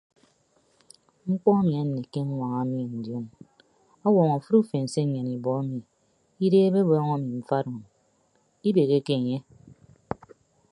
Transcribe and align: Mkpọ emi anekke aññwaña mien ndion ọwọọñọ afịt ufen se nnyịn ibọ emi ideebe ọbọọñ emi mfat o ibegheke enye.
Mkpọ 1.29 1.49
emi 1.59 1.73
anekke 1.81 2.19
aññwaña 2.23 2.61
mien 2.71 2.91
ndion 2.99 3.25
ọwọọñọ 4.07 4.33
afịt 4.37 4.55
ufen 4.59 4.85
se 4.93 5.01
nnyịn 5.03 5.27
ibọ 5.35 5.49
emi 5.61 5.79
ideebe 6.45 6.77
ọbọọñ 6.83 7.07
emi 7.25 7.31
mfat 7.41 7.65
o 7.75 7.77
ibegheke 8.69 9.13
enye. 9.19 9.37